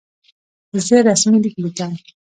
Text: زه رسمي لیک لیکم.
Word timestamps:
زه 0.85 0.95
رسمي 1.09 1.37
لیک 1.43 1.55
لیکم. 1.63 1.91